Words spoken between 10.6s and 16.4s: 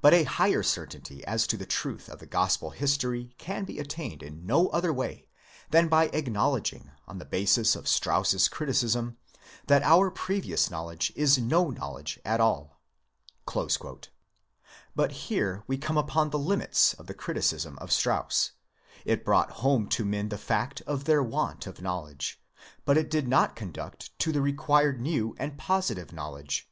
knowledge is no knowledge at all." But here we come upon the